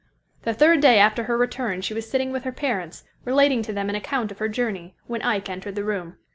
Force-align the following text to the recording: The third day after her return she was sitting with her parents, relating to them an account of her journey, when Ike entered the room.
The 0.41 0.55
third 0.55 0.81
day 0.81 0.97
after 0.97 1.25
her 1.25 1.37
return 1.37 1.81
she 1.81 1.93
was 1.93 2.09
sitting 2.09 2.31
with 2.31 2.43
her 2.43 2.51
parents, 2.51 3.03
relating 3.23 3.61
to 3.61 3.71
them 3.71 3.87
an 3.87 3.93
account 3.95 4.31
of 4.31 4.39
her 4.39 4.49
journey, 4.49 4.95
when 5.05 5.21
Ike 5.21 5.47
entered 5.51 5.75
the 5.75 5.83
room. 5.83 6.17